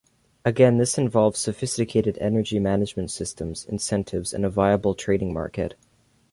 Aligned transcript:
Again 0.43 0.79
this 0.79 0.97
involves 0.97 1.37
sophisticated 1.37 2.17
energy 2.17 2.57
management 2.57 3.11
systems, 3.11 3.65
incentives, 3.67 4.33
and 4.33 4.43
a 4.43 4.49
viable 4.49 4.95
trading 4.95 5.31
market. 5.31 5.75